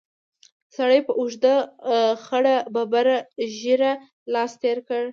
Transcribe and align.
سړي 0.77 0.99
په 1.07 1.11
اوږده 1.19 1.55
خړه 2.23 2.55
ببره 2.75 3.17
ږېره 3.57 3.93
لاس 4.33 4.51
تېر 4.61 4.77
کړ. 4.89 5.03